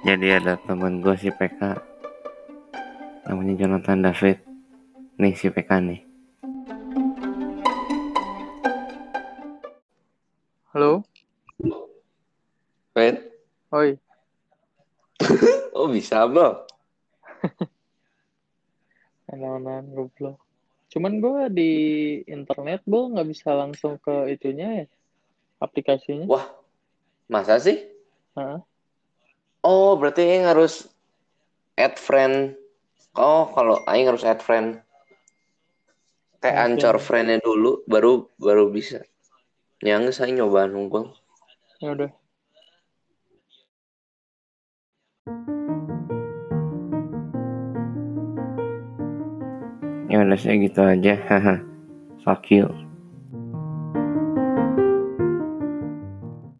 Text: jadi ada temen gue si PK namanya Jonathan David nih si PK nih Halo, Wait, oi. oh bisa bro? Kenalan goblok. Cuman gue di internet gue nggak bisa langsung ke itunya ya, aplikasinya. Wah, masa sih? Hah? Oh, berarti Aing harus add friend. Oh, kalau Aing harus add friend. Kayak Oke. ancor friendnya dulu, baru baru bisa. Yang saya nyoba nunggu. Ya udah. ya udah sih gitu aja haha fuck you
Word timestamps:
jadi 0.00 0.40
ada 0.40 0.56
temen 0.64 1.04
gue 1.04 1.12
si 1.20 1.28
PK 1.28 1.76
namanya 3.28 3.54
Jonathan 3.60 4.00
David 4.00 4.38
nih 5.20 5.34
si 5.36 5.52
PK 5.52 5.70
nih 5.84 6.00
Halo, 10.70 11.02
Wait, 12.94 13.18
oi. 13.74 13.98
oh 15.74 15.90
bisa 15.90 16.30
bro? 16.30 16.62
Kenalan 19.26 19.90
goblok. 19.90 20.38
Cuman 20.94 21.18
gue 21.18 21.42
di 21.50 21.72
internet 22.30 22.86
gue 22.86 23.02
nggak 23.02 23.28
bisa 23.34 23.50
langsung 23.58 23.98
ke 23.98 24.30
itunya 24.30 24.82
ya, 24.82 24.86
aplikasinya. 25.58 26.30
Wah, 26.30 26.46
masa 27.26 27.58
sih? 27.58 27.90
Hah? 28.38 28.62
Oh, 29.60 29.96
berarti 30.00 30.24
Aing 30.24 30.48
harus 30.48 30.88
add 31.76 32.00
friend. 32.00 32.56
Oh, 33.16 33.48
kalau 33.52 33.84
Aing 33.84 34.08
harus 34.08 34.24
add 34.24 34.40
friend. 34.40 34.80
Kayak 36.40 36.56
Oke. 36.56 36.64
ancor 36.64 36.96
friendnya 36.96 37.36
dulu, 37.44 37.84
baru 37.84 38.24
baru 38.40 38.72
bisa. 38.72 39.04
Yang 39.84 40.16
saya 40.16 40.32
nyoba 40.32 40.64
nunggu. 40.64 41.12
Ya 41.84 41.92
udah. 41.92 42.10
ya 50.10 50.26
udah 50.26 50.38
sih 50.42 50.58
gitu 50.58 50.82
aja 50.82 51.14
haha 51.30 51.62
fuck 52.26 52.50
you 52.50 52.66